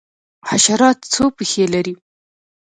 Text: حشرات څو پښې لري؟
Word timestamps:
حشرات 0.49 0.99
څو 1.13 1.23
پښې 1.37 1.65
لري؟ 1.73 1.93